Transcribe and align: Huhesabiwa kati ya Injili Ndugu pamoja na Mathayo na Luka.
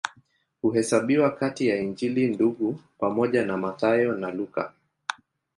Huhesabiwa 0.61 1.31
kati 1.31 1.67
ya 1.67 1.77
Injili 1.79 2.27
Ndugu 2.27 2.79
pamoja 2.97 3.45
na 3.45 3.57
Mathayo 3.57 4.13
na 4.15 4.31
Luka. 4.31 4.73